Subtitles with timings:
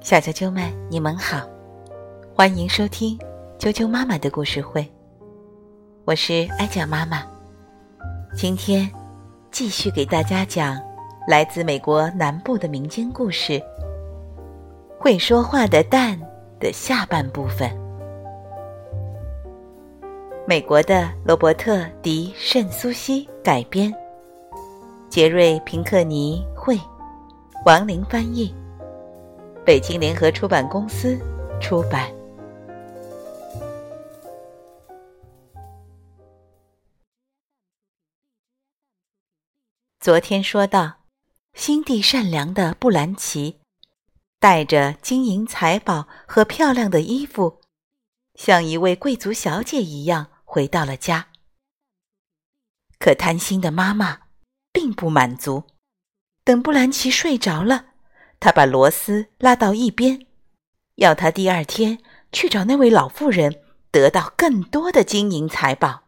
[0.00, 1.46] 小啾啾们，你们好，
[2.34, 3.18] 欢迎收听
[3.58, 4.86] 啾啾妈妈的故事会。
[6.04, 7.24] 我是艾酱妈妈，
[8.36, 8.90] 今天
[9.50, 10.80] 继续给大家讲
[11.26, 13.52] 来自美国南部的民间故事
[14.98, 16.16] 《会说话的蛋》
[16.60, 17.70] 的下半部分。
[20.46, 23.92] 美国的罗伯特·迪圣苏西改编，
[25.08, 26.78] 杰瑞·平克尼绘，
[27.64, 28.52] 王林翻译，
[29.64, 31.16] 北京联合出版公司
[31.60, 32.12] 出版。
[40.00, 41.04] 昨天说到，
[41.54, 43.60] 心地善良的布兰奇，
[44.40, 47.60] 带着金银财宝和漂亮的衣服，
[48.34, 51.28] 像一位贵族小姐一样回到了家。
[52.98, 54.22] 可贪心的妈妈
[54.72, 55.62] 并不满足，
[56.44, 57.86] 等布兰奇睡着了，
[58.40, 60.26] 他把罗斯拉到一边，
[60.96, 61.98] 要他第二天
[62.32, 66.04] 去找那位老妇人，得到更多的金银财宝。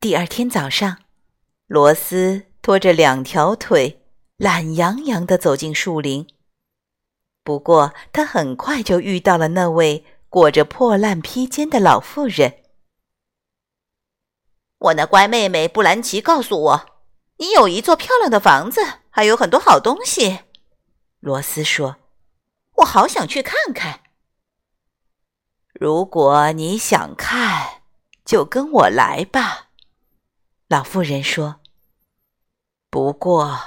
[0.00, 0.98] 第二天早上。
[1.68, 4.02] 罗斯拖着两条腿，
[4.36, 6.26] 懒洋洋地走进树林。
[7.42, 12.58] 不过，他很快就遇到了那位裹着破烂披肩的老妇人。
[14.76, 16.91] 我那乖妹妹布兰奇告诉我，
[17.42, 20.42] 你有一座漂亮的房子，还有很多好东西。
[21.18, 21.96] 罗斯说
[22.78, 24.04] ：“我好想去看看。”
[25.74, 27.82] 如果你想看，
[28.24, 29.70] 就跟我来吧。”
[30.70, 31.56] 老妇人说。
[32.88, 33.58] 不过，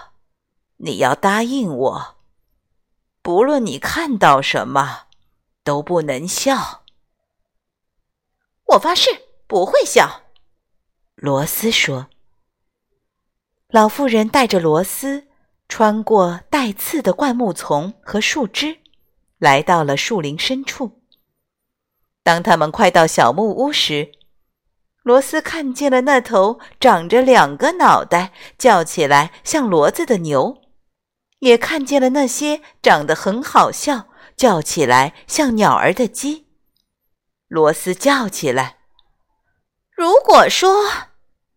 [0.77, 2.15] 你要答应我，
[3.21, 5.07] 不论你看到什么，
[5.65, 6.85] 都不能笑。
[8.67, 9.09] 我发誓
[9.47, 10.21] 不会笑。”
[11.15, 12.07] 罗斯说。
[13.69, 15.27] 老妇人带着罗斯
[15.67, 18.77] 穿过带刺的灌木丛和树枝，
[19.39, 21.02] 来到了树林深处。
[22.23, 24.11] 当他们快到小木屋时，
[25.01, 30.62] 罗斯看见了那头长着两个脑袋、叫起来像骡子的牛，
[31.39, 34.07] 也看见了那些长得很好笑、
[34.38, 36.47] 叫起来像鸟儿的鸡。
[37.47, 38.78] 罗斯叫起来
[39.91, 40.85] ：“如果说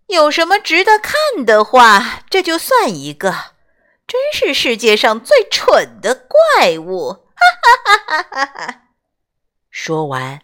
[0.08, 3.54] 有什么值得看的话，这就算一个。
[4.06, 8.82] 真是世界上最蠢的怪物！”哈哈哈哈哈哈！
[9.70, 10.42] 说完，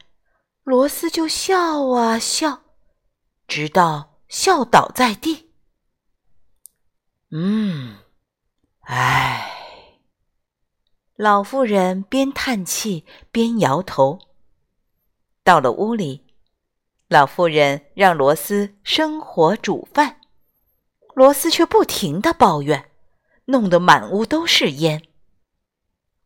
[0.63, 2.61] 罗斯就笑啊笑。
[3.49, 5.51] 直到笑倒在地。
[7.31, 7.99] 嗯，
[8.81, 9.51] 唉，
[11.17, 14.19] 老妇人边叹气边摇头。
[15.43, 16.24] 到了屋里，
[17.09, 20.21] 老妇人让罗斯生火煮饭，
[21.15, 22.91] 罗斯却不停的抱怨，
[23.47, 25.03] 弄得满屋都是烟。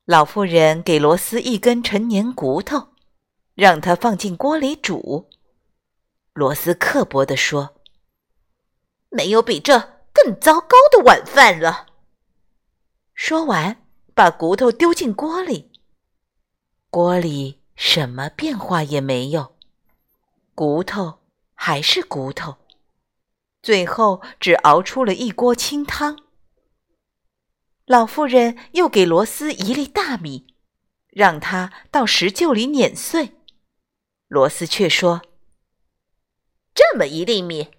[0.05, 2.89] 老妇人给罗斯一根陈年骨头，
[3.55, 5.29] 让他放进锅里煮。
[6.33, 7.75] 罗斯刻薄地说
[9.11, 9.79] ：“没有比这
[10.13, 11.89] 更糟糕的晚饭了。”
[13.15, 13.83] 说完，
[14.15, 15.73] 把骨头丢进锅里。
[16.89, 19.57] 锅里什么变化也没有，
[20.59, 21.21] 骨头
[21.55, 22.57] 还是骨头，
[23.63, 26.19] 最后只熬出了一锅清汤。
[27.85, 30.57] 老妇人又给罗斯一粒大米，
[31.11, 33.37] 让他到石臼里碾碎。
[34.27, 35.23] 罗斯却说。
[36.75, 37.71] 这么一粒米，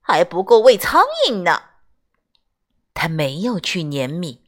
[0.00, 1.62] 还不够喂苍蝇呢。
[2.92, 4.42] 他没有去碾米，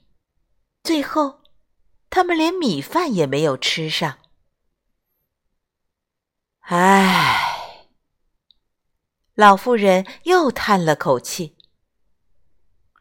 [0.83, 1.43] 最后，
[2.11, 4.19] 他们连米饭也没有吃上。
[6.62, 7.47] 唉，
[9.38, 11.54] 老妇人又叹了口气。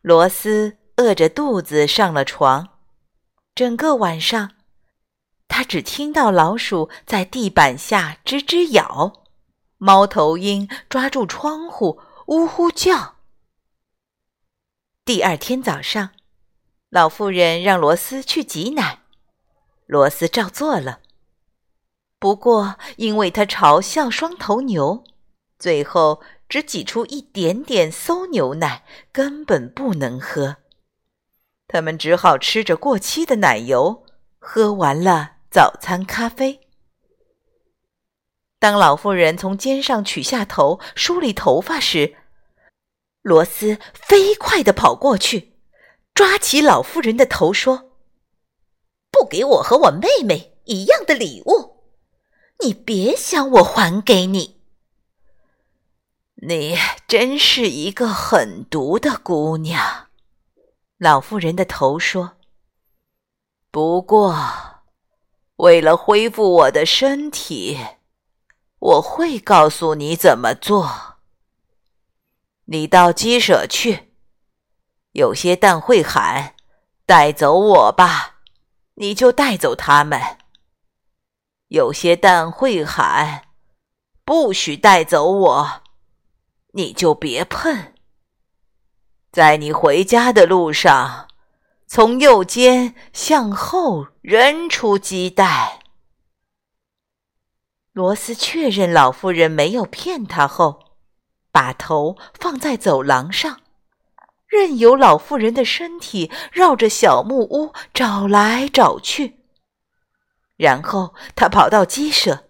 [0.03, 2.77] 罗斯饿着肚子上了床，
[3.55, 4.51] 整个晚上，
[5.47, 9.25] 他只听到老鼠在地板下吱吱咬。
[9.79, 13.15] 猫头鹰抓住窗户，呜呼叫。
[15.03, 16.11] 第二天早上，
[16.91, 18.99] 老妇人让罗斯去挤奶，
[19.87, 20.99] 罗斯照做了。
[22.19, 25.03] 不过，因为他嘲笑双头牛，
[25.59, 30.57] 最后只挤出一点点馊牛奶，根本不能喝。
[31.67, 34.05] 他们只好吃着过期的奶油，
[34.39, 36.61] 喝完了早餐咖啡。
[38.59, 42.15] 当老妇人从肩上取下头梳理头发时，
[43.21, 45.57] 罗斯飞快地跑过去，
[46.13, 47.91] 抓起老妇人的头说
[49.11, 51.83] ：“不给我和我妹妹一样的礼物，
[52.63, 54.56] 你别想我还给你。”
[56.39, 60.07] 你真是一个狠毒的姑娘，
[60.99, 62.33] 老妇人的头说
[63.71, 64.37] ：“不过，
[65.55, 67.79] 为了恢复我的身体，
[68.77, 71.17] 我会告诉你怎么做。
[72.65, 74.13] 你到鸡舍去，
[75.13, 76.53] 有些蛋会喊
[77.07, 78.35] ：“带走我吧！”
[78.99, 80.21] 你就带走它们。
[81.69, 83.47] 有些蛋会喊
[84.23, 85.81] ：“不许带走我！”
[86.77, 87.91] 你就别碰。
[89.31, 91.27] 在你回家的路上，
[91.87, 95.79] 从右肩向后扔出鸡蛋。
[97.93, 100.97] 罗斯确认老妇人没有骗他后，
[101.51, 103.59] 把头放在走廊上，
[104.45, 109.39] 任由老妇人的身体绕着小木屋找来找去。
[110.57, 112.45] 然后他跑到鸡舍，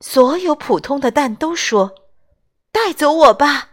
[0.00, 1.94] 所有普通的蛋都说
[2.84, 3.70] ：“带走我吧。”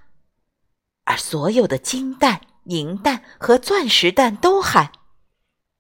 [1.04, 4.94] 而所有的金蛋、银蛋和钻石蛋都喊：“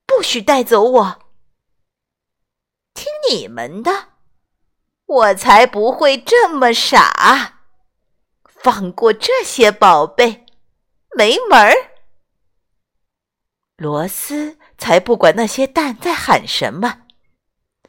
[0.06, 1.20] 不许带走我！”
[2.94, 4.10] 听你们的，
[5.06, 7.60] 我才不会这么傻，
[8.44, 10.46] 放过这些宝贝，
[11.16, 11.74] 没门儿！
[13.78, 17.04] 罗斯才不管那些蛋在喊什么，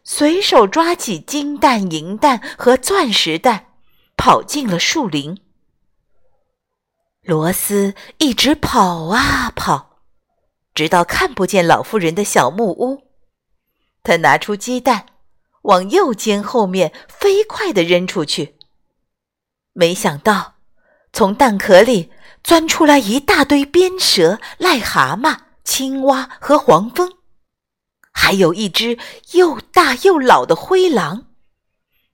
[0.04, 3.71] 随手抓起金蛋、银蛋和钻石蛋，
[4.24, 5.42] 跑进了树林。
[7.22, 9.98] 罗斯一直跑啊跑，
[10.72, 13.08] 直到看不见老妇人的小木屋。
[14.04, 15.06] 他拿出鸡蛋，
[15.62, 18.54] 往右肩后面飞快地扔出去。
[19.72, 20.54] 没想到，
[21.12, 22.12] 从蛋壳里
[22.44, 27.12] 钻出来一大堆鞭蛇、癞蛤蟆、青蛙和黄蜂，
[28.12, 28.96] 还有一只
[29.32, 31.31] 又大又老的灰狼。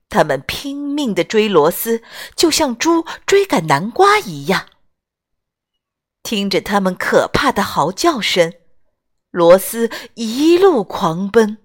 [0.08, 2.02] 他们拼命地追罗斯，
[2.34, 4.66] 就像猪追赶南瓜一样。
[6.22, 8.54] 听着他们可怕的嚎叫声，
[9.30, 11.58] 罗斯一路狂奔，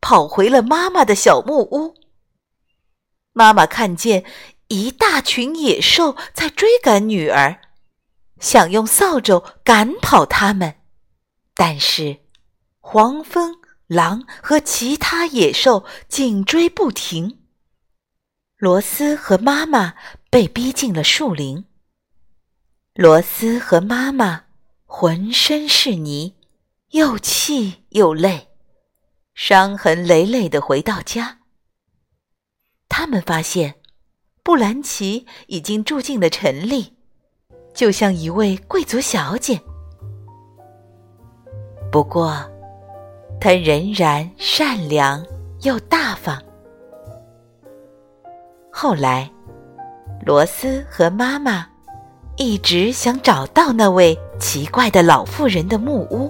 [0.00, 1.94] 跑回了妈妈的小木屋。
[3.32, 4.24] 妈妈看见
[4.68, 7.60] 一大群野兽在追赶女儿，
[8.38, 10.76] 想用扫帚赶跑它们，
[11.54, 12.18] 但是
[12.78, 13.56] 黄蜂、
[13.86, 17.43] 狼和其他野兽紧追不停。
[18.64, 19.92] 罗斯和妈妈
[20.30, 21.66] 被逼进了树林。
[22.94, 24.44] 罗斯和妈妈
[24.86, 26.34] 浑身是泥，
[26.92, 28.48] 又气又累，
[29.34, 31.40] 伤痕累累的回到家。
[32.88, 33.74] 他们发现，
[34.42, 36.94] 布兰奇已经住进了城里，
[37.74, 39.60] 就像一位贵族小姐。
[41.92, 42.50] 不过，
[43.38, 45.22] 她仍然善良
[45.60, 46.42] 又大方。
[48.76, 49.30] 后来，
[50.26, 51.64] 罗斯和妈妈。
[52.36, 56.28] 一直想找到那位奇怪的老妇人的木屋，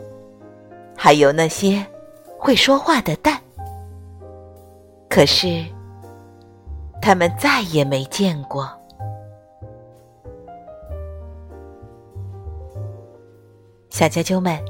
[0.95, 1.83] 还有那些
[2.39, 3.41] 会说话的蛋。
[5.09, 5.65] 可是，
[7.01, 8.71] 他们再也没见过。
[13.89, 14.63] 小啾啾们，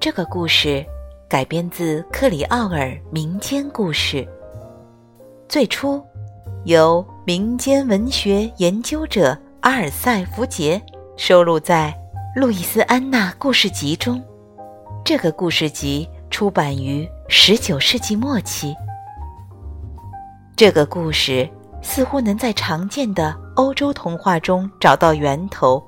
[0.00, 0.82] 这个故事
[1.28, 4.26] 改编自克里奥尔民间故事，
[5.46, 6.02] 最初
[6.66, 9.38] 由民间文学研究者。
[9.60, 10.80] 阿尔塞福杰
[11.16, 11.96] 收录在
[12.40, 14.20] 《路易斯安娜故事集》中。
[15.04, 18.74] 这个故事集出版于十九世纪末期。
[20.56, 21.48] 这个故事
[21.82, 25.80] 似乎能在常见的欧洲童话中找到源头，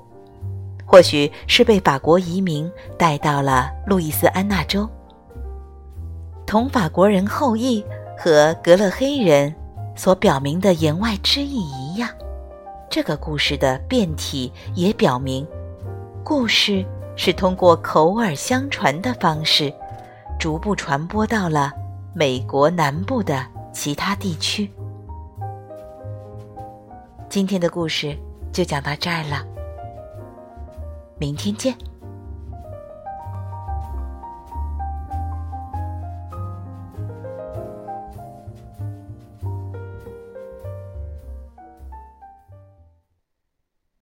[0.85, 4.89] 或许是被法国移民带到了路易斯安那州。
[6.45, 7.83] 同法国人后裔
[8.17, 9.53] 和格勒黑人
[9.99, 12.09] 所表明的言外之意一样。
[12.89, 15.45] 这个故事的变体也表明，
[16.23, 16.85] 故事
[17.17, 19.73] 是通过口耳相传的方式，
[20.39, 21.73] 逐步传播到了
[22.13, 24.71] 美国南部的其他地区。
[27.27, 28.17] 今天的故事
[28.53, 29.45] 就讲到这儿了，
[31.17, 31.75] 明天见。